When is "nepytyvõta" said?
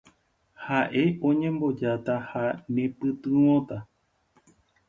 2.73-3.77